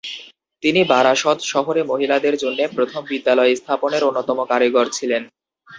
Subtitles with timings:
[0.63, 5.23] তিনি বারাসত শহরে মহিলাদের জন্যে প্রথম বিদ্যালয় স্থাপনের অন্যতম কারিগর ছিলেন।